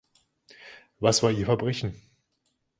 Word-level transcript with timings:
Was 0.99 1.21
war 1.21 1.29
ihr 1.29 1.45
Verbrechen? 1.45 1.93